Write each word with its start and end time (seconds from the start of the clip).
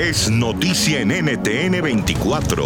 es 0.00 0.30
noticia 0.30 1.00
en 1.00 1.08
NTN 1.08 1.82
24. 1.82 2.64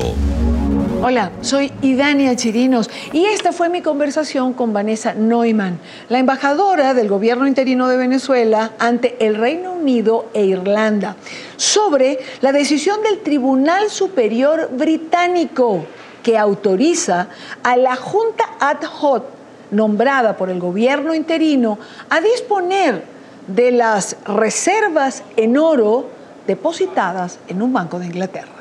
Hola, 1.02 1.32
soy 1.40 1.72
Idania 1.82 2.36
Chirinos 2.36 2.88
y 3.12 3.24
esta 3.24 3.50
fue 3.50 3.68
mi 3.68 3.82
conversación 3.82 4.52
con 4.52 4.72
Vanessa 4.72 5.14
Neumann, 5.14 5.80
la 6.08 6.20
embajadora 6.20 6.94
del 6.94 7.08
gobierno 7.08 7.48
interino 7.48 7.88
de 7.88 7.96
Venezuela 7.96 8.74
ante 8.78 9.16
el 9.26 9.34
Reino 9.34 9.72
Unido 9.72 10.30
e 10.32 10.44
Irlanda, 10.44 11.16
sobre 11.56 12.20
la 12.40 12.52
decisión 12.52 13.02
del 13.02 13.18
Tribunal 13.18 13.90
Superior 13.90 14.70
Británico 14.70 15.86
que 16.22 16.38
autoriza 16.38 17.26
a 17.64 17.76
la 17.76 17.96
Junta 17.96 18.44
ad 18.60 18.78
hoc 19.00 19.24
nombrada 19.72 20.36
por 20.36 20.50
el 20.50 20.60
gobierno 20.60 21.12
interino 21.12 21.80
a 22.10 22.20
disponer 22.20 23.02
de 23.48 23.72
las 23.72 24.18
reservas 24.24 25.24
en 25.36 25.58
oro 25.58 26.14
depositadas 26.46 27.38
en 27.48 27.62
un 27.62 27.72
banco 27.72 27.98
de 27.98 28.06
Inglaterra. 28.06 28.52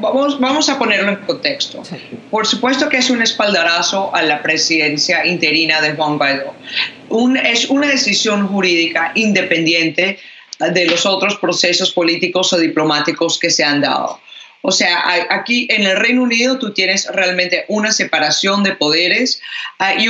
Vamos, 0.00 0.38
vamos 0.38 0.68
a 0.68 0.78
ponerlo 0.78 1.10
en 1.10 1.16
contexto. 1.16 1.82
Por 2.30 2.46
supuesto 2.46 2.88
que 2.88 2.98
es 2.98 3.10
un 3.10 3.20
espaldarazo 3.20 4.14
a 4.14 4.22
la 4.22 4.42
presidencia 4.42 5.26
interina 5.26 5.80
de 5.80 5.94
Juan 5.94 6.18
Guaidó. 6.18 6.54
es 7.42 7.68
una 7.68 7.88
decisión 7.88 8.46
jurídica 8.46 9.12
independiente 9.14 10.18
de 10.58 10.86
los 10.86 11.06
otros 11.06 11.36
procesos 11.36 11.92
políticos 11.92 12.52
o 12.52 12.58
diplomáticos 12.58 13.38
que 13.38 13.50
se 13.50 13.64
han 13.64 13.80
dado. 13.80 14.20
O 14.62 14.72
sea, 14.72 15.04
aquí 15.30 15.68
en 15.70 15.84
el 15.84 15.96
Reino 15.96 16.22
Unido 16.22 16.58
tú 16.58 16.72
tienes 16.72 17.06
realmente 17.06 17.64
una 17.68 17.92
separación 17.92 18.64
de 18.64 18.74
poderes 18.74 19.40
ah, 19.78 19.94
y, 19.94 20.06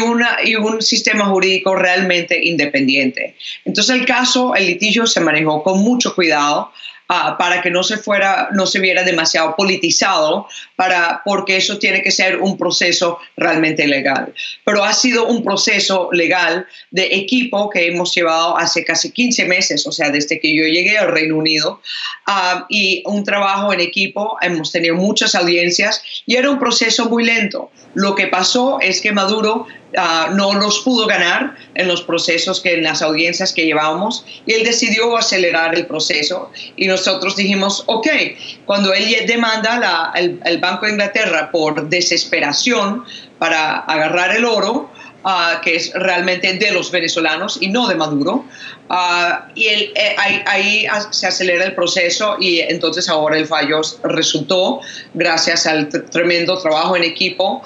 y 0.48 0.56
un 0.56 0.82
sistema 0.82 1.26
jurídico 1.26 1.74
realmente 1.74 2.42
independiente. 2.42 3.34
Entonces 3.64 3.94
el 3.94 4.06
caso, 4.06 4.54
el 4.54 4.66
litigio 4.66 5.06
se 5.06 5.20
manejó 5.20 5.62
con 5.62 5.80
mucho 5.80 6.14
cuidado. 6.14 6.72
Ah, 7.10 7.36
para 7.38 7.62
que 7.62 7.70
no 7.70 7.82
se 7.82 7.96
fuera, 7.96 8.50
no 8.52 8.66
se 8.66 8.80
viera 8.80 9.02
demasiado 9.02 9.56
politizado, 9.56 10.46
para, 10.76 11.22
porque 11.24 11.56
eso 11.56 11.78
tiene 11.78 12.02
que 12.02 12.10
ser 12.10 12.36
un 12.36 12.58
proceso 12.58 13.18
realmente 13.34 13.86
legal. 13.86 14.34
Pero 14.62 14.84
ha 14.84 14.92
sido 14.92 15.26
un 15.26 15.42
proceso 15.42 16.10
legal 16.12 16.66
de 16.90 17.06
equipo 17.12 17.70
que 17.70 17.86
hemos 17.86 18.14
llevado 18.14 18.58
hace 18.58 18.84
casi 18.84 19.10
15 19.10 19.46
meses, 19.46 19.86
o 19.86 19.92
sea, 19.92 20.10
desde 20.10 20.38
que 20.38 20.54
yo 20.54 20.64
llegué 20.64 20.98
al 20.98 21.10
Reino 21.10 21.38
Unido, 21.38 21.80
ah, 22.26 22.66
y 22.68 23.02
un 23.06 23.24
trabajo 23.24 23.72
en 23.72 23.80
equipo, 23.80 24.36
hemos 24.42 24.70
tenido 24.70 24.94
muchas 24.94 25.34
audiencias 25.34 26.02
y 26.26 26.36
era 26.36 26.50
un 26.50 26.58
proceso 26.58 27.08
muy 27.08 27.24
lento. 27.24 27.70
Lo 27.94 28.14
que 28.14 28.26
pasó 28.26 28.80
es 28.80 29.00
que 29.00 29.12
Maduro 29.12 29.66
Ah, 29.96 30.28
no 30.34 30.52
nos 30.52 30.80
pudo 30.80 31.06
ganar 31.06 31.56
en 31.74 31.88
los 31.88 32.02
procesos 32.02 32.60
que 32.60 32.74
en 32.74 32.82
las 32.82 33.00
audiencias 33.00 33.54
que 33.54 33.64
llevábamos 33.64 34.22
y 34.44 34.52
él 34.52 34.62
decidió 34.62 35.16
acelerar 35.16 35.74
el 35.74 35.86
proceso 35.86 36.50
y 36.76 36.86
nosotros 36.86 37.36
dijimos, 37.36 37.84
ok, 37.86 38.06
cuando 38.66 38.92
él 38.92 39.06
demanda 39.26 40.12
el, 40.14 40.58
Banco 40.58 40.84
de 40.84 40.92
Inglaterra 40.92 41.50
por 41.50 41.88
desesperación 41.88 43.04
para 43.38 43.78
agarrar 43.78 44.36
el 44.36 44.44
oro, 44.44 44.90
ah, 45.24 45.62
que 45.64 45.76
es 45.76 45.90
realmente 45.94 46.52
de 46.52 46.70
los 46.70 46.90
venezolanos 46.90 47.56
y 47.58 47.68
no 47.68 47.88
de 47.88 47.94
Maduro. 47.94 48.44
Ah, 48.90 49.48
y 49.54 49.68
eh, 49.68 50.16
ahí, 50.18 50.86
se 51.12 51.26
acelera 51.26 51.64
el 51.64 51.74
proceso 51.74 52.36
y 52.38 52.60
entonces 52.60 53.08
ahora 53.08 53.38
el 53.38 53.46
fallo 53.46 53.80
resultó 54.02 54.80
gracias 55.14 55.66
al 55.66 55.88
tremendo 55.88 56.58
trabajo 56.58 56.94
en 56.94 57.04
equipo 57.04 57.62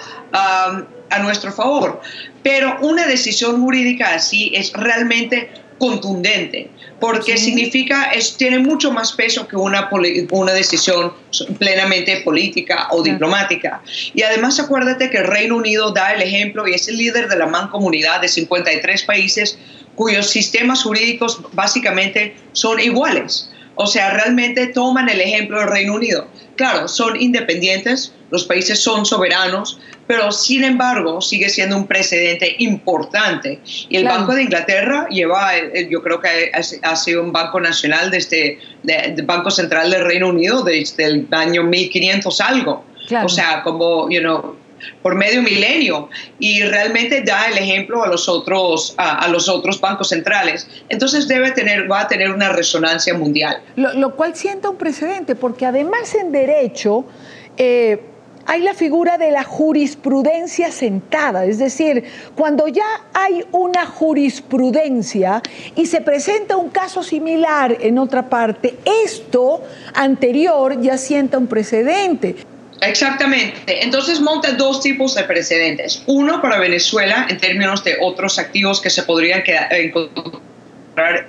a 1.12 1.18
nuestro 1.20 1.52
favor. 1.52 2.00
Pero 2.42 2.76
una 2.80 3.06
decisión 3.06 3.60
jurídica 3.62 4.14
así 4.14 4.52
es 4.54 4.72
realmente 4.72 5.50
contundente, 5.78 6.70
porque 7.00 7.36
significa, 7.36 8.12
es, 8.12 8.36
tiene 8.36 8.60
mucho 8.60 8.92
más 8.92 9.12
peso 9.12 9.48
que 9.48 9.56
una, 9.56 9.90
una 10.30 10.52
decisión 10.52 11.12
plenamente 11.58 12.20
política 12.20 12.86
o 12.92 13.02
diplomática. 13.02 13.82
Y 14.14 14.22
además 14.22 14.60
acuérdate 14.60 15.10
que 15.10 15.18
el 15.18 15.26
Reino 15.26 15.56
Unido 15.56 15.90
da 15.90 16.14
el 16.14 16.22
ejemplo 16.22 16.68
y 16.68 16.74
es 16.74 16.86
el 16.86 16.98
líder 16.98 17.28
de 17.28 17.36
la 17.36 17.46
mancomunidad 17.46 18.20
de 18.20 18.28
53 18.28 19.02
países 19.02 19.58
cuyos 19.96 20.30
sistemas 20.30 20.84
jurídicos 20.84 21.40
básicamente 21.52 22.36
son 22.52 22.78
iguales. 22.78 23.51
O 23.74 23.86
sea, 23.86 24.10
realmente 24.10 24.66
toman 24.68 25.08
el 25.08 25.20
ejemplo 25.20 25.58
del 25.58 25.68
Reino 25.68 25.94
Unido. 25.94 26.26
Claro, 26.56 26.88
son 26.88 27.20
independientes, 27.20 28.12
los 28.30 28.44
países 28.44 28.78
son 28.78 29.06
soberanos, 29.06 29.80
pero 30.06 30.30
sin 30.32 30.64
embargo 30.64 31.20
sigue 31.20 31.48
siendo 31.48 31.76
un 31.76 31.86
precedente 31.86 32.56
importante. 32.58 33.60
Y 33.88 33.96
el 33.96 34.04
Banco 34.04 34.34
de 34.34 34.42
Inglaterra 34.42 35.06
lleva, 35.08 35.52
yo 35.88 36.02
creo 36.02 36.20
que 36.20 36.52
ha, 36.82 36.96
sido 36.96 37.22
un 37.22 37.32
banco 37.32 37.60
nacional 37.60 38.10
desde 38.10 38.58
el 38.86 39.22
Banco 39.22 39.50
Central 39.50 39.90
del 39.90 40.04
Reino 40.04 40.28
Unido 40.28 40.62
desde 40.62 41.04
el 41.04 41.28
año 41.30 41.62
1500 41.62 42.40
algo. 42.40 42.84
O 43.24 43.28
sea, 43.28 43.62
como, 43.62 44.08
you 44.10 44.20
know, 44.20 44.56
por 45.02 45.14
medio 45.14 45.42
milenio 45.42 46.08
y 46.38 46.62
realmente 46.62 47.22
da 47.22 47.46
el 47.46 47.58
ejemplo 47.58 48.02
a 48.02 48.08
los 48.08 48.28
otros 48.28 48.94
a, 48.96 49.28
los 49.28 49.48
otros 49.48 49.80
bancos 49.80 50.08
centrales. 50.08 50.68
Entonces 50.88 51.28
debe 51.28 51.52
tener 51.52 51.90
va 51.90 52.02
a 52.02 52.08
tener 52.08 52.30
una 52.30 52.50
resonancia 52.50 53.14
mundial. 53.14 53.60
Lo, 53.76 54.16
cual 54.16 54.34
sienta 54.36 54.70
un 54.70 54.76
precedente 54.76 55.34
porque 55.34 55.66
además 55.66 56.14
en 56.14 56.32
derecho 56.32 57.04
eh, 57.56 58.00
hay 58.46 58.62
la 58.62 58.74
figura 58.74 59.18
de 59.18 59.30
la 59.30 59.44
jurisprudencia 59.44 60.72
sentada, 60.72 61.44
es 61.44 61.58
decir, 61.58 62.04
cuando 62.34 62.66
ya 62.68 62.84
hay 63.12 63.44
una 63.52 63.86
jurisprudencia 63.86 65.42
y 65.76 65.86
se 65.86 66.00
presenta 66.00 66.56
un 66.56 66.70
caso 66.70 67.02
similar 67.02 67.76
en 67.80 67.98
otra 67.98 68.28
parte, 68.28 68.76
esto 69.04 69.62
anterior 69.94 70.80
ya 70.80 70.98
sienta 70.98 71.38
un 71.38 71.46
precedente. 71.46 72.36
Exactamente. 72.82 73.84
Entonces 73.84 74.20
monta 74.20 74.52
dos 74.52 74.80
tipos 74.80 75.14
de 75.14 75.24
precedentes. 75.24 76.02
Uno 76.06 76.42
para 76.42 76.58
Venezuela 76.58 77.26
en 77.28 77.38
términos 77.38 77.84
de 77.84 77.96
otros 78.00 78.38
activos 78.38 78.80
que 78.80 78.90
se 78.90 79.04
podrían 79.04 79.42
encontrar 79.70 81.28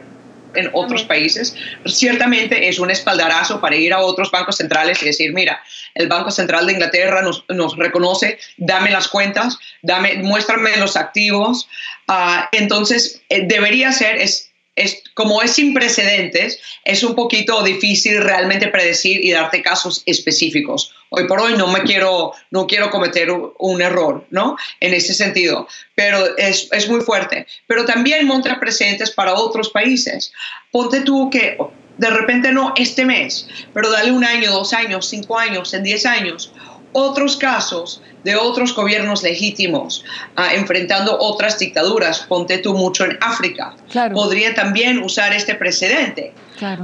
en 0.55 0.69
otros 0.73 1.03
países, 1.03 1.55
ciertamente 1.85 2.67
es 2.67 2.79
un 2.79 2.91
espaldarazo 2.91 3.59
para 3.59 3.75
ir 3.75 3.93
a 3.93 3.99
otros 3.99 4.29
bancos 4.31 4.57
centrales 4.57 5.01
y 5.01 5.05
decir, 5.05 5.33
mira, 5.33 5.61
el 5.95 6.07
Banco 6.07 6.31
Central 6.31 6.67
de 6.67 6.73
Inglaterra 6.73 7.21
nos, 7.21 7.43
nos 7.49 7.75
reconoce, 7.75 8.37
dame 8.57 8.91
las 8.91 9.07
cuentas, 9.07 9.57
dame, 9.81 10.15
muéstrame 10.17 10.75
los 10.77 10.95
activos. 10.95 11.67
Ah, 12.07 12.49
entonces, 12.51 13.21
eh, 13.29 13.47
debería 13.47 13.91
ser, 13.91 14.17
es, 14.17 14.52
es, 14.75 15.03
como 15.13 15.41
es 15.41 15.51
sin 15.51 15.73
precedentes, 15.73 16.59
es 16.83 17.03
un 17.03 17.15
poquito 17.15 17.63
difícil 17.63 18.21
realmente 18.21 18.67
predecir 18.67 19.23
y 19.23 19.31
darte 19.31 19.61
casos 19.61 20.01
específicos. 20.05 20.93
Hoy 21.09 21.27
por 21.27 21.39
hoy 21.39 21.53
no 21.55 21.67
me 21.67 21.83
quiero, 21.83 22.33
no 22.49 22.65
quiero 22.65 22.89
cometer 22.89 23.29
un 23.31 23.81
error, 23.81 24.25
¿no? 24.31 24.57
En 24.79 24.93
ese 24.93 25.13
sentido, 25.13 25.67
pero 25.95 26.37
es, 26.37 26.69
es 26.71 26.89
muy 26.89 27.01
fuerte. 27.01 27.45
Pero 27.67 27.85
también 27.85 28.25
monta 28.25 28.59
precedentes 28.59 29.11
para 29.11 29.35
otros 29.35 29.69
países. 29.69 30.31
Ponte 30.71 31.01
tú 31.01 31.29
que 31.29 31.57
de 31.97 32.09
repente 32.09 32.51
no 32.51 32.73
este 32.75 33.05
mes, 33.05 33.47
pero 33.73 33.91
dale 33.91 34.11
un 34.11 34.23
año, 34.23 34.51
dos 34.51 34.73
años, 34.73 35.07
cinco 35.07 35.37
años, 35.37 35.73
en 35.75 35.83
diez 35.83 36.05
años, 36.07 36.51
otros 36.93 37.37
casos 37.37 38.01
de 38.23 38.35
otros 38.35 38.73
gobiernos 38.73 39.21
legítimos 39.23 40.03
ah, 40.35 40.53
enfrentando 40.53 41.17
otras 41.19 41.59
dictaduras, 41.59 42.21
ponte 42.21 42.57
tú 42.59 42.73
mucho 42.73 43.05
en 43.05 43.17
África, 43.21 43.75
podría 44.13 44.55
también 44.55 45.03
usar 45.03 45.33
este 45.33 45.55
precedente. 45.55 46.33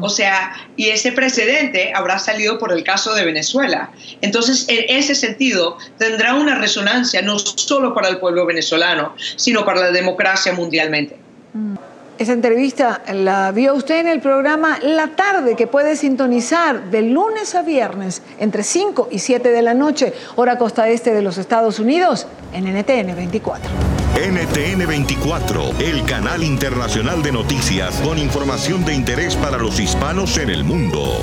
O 0.02 0.09
sea, 0.09 0.53
y 0.75 0.90
ese 0.90 1.14
precedente 1.14 1.94
habrá 1.96 2.19
salido 2.19 2.59
por 2.59 2.74
el 2.74 2.84
caso 2.84 3.14
de 3.14 3.24
Venezuela. 3.24 3.92
Entonces, 4.19 4.66
en 4.68 4.98
ese 4.98 5.16
sentido, 5.16 5.78
tendrá 5.98 6.34
una 6.34 6.56
resonancia 6.56 7.22
no 7.22 7.40
solo 7.40 7.94
para 7.94 8.09
el 8.09 8.18
pueblo 8.18 8.46
venezolano, 8.46 9.16
sino 9.38 9.64
para 9.64 9.80
la 9.80 9.92
democracia 9.92 10.52
mundialmente. 10.52 11.18
Esa 12.19 12.34
entrevista 12.34 13.02
la 13.13 13.50
vio 13.53 13.74
usted 13.74 14.02
en 14.02 14.07
el 14.07 14.19
programa 14.19 14.78
La 14.81 15.16
Tarde, 15.16 15.56
que 15.56 15.68
puede 15.68 15.96
sintonizar 15.96 16.91
de 16.91 17.01
lunes 17.01 17.56
a 17.56 17.62
viernes 17.62 18.21
entre 18.39 18.63
5 18.63 19.07
y 19.10 19.19
7 19.19 19.50
de 19.51 19.62
la 19.62 19.74
noche, 19.74 20.13
hora 20.36 20.57
costa 20.57 20.89
este 20.89 21.13
de 21.13 21.21
los 21.21 21.38
Estados 21.38 21.80
Unidos, 21.80 22.27
en 22.51 22.66
NTN 22.66 23.16
24. 23.16 23.71
NTN 24.16 24.86
24, 24.86 25.71
el 25.80 26.04
canal 26.04 26.44
internacional 26.44 27.24
de 27.24 27.31
noticias 27.31 28.01
con 28.01 28.18
información 28.18 28.83
de 28.83 28.95
interés 28.95 29.38
para 29.38 29.57
los 29.57 29.80
hispanos 29.80 30.38
en 30.39 30.50
el 30.50 30.65
mundo. 30.65 31.22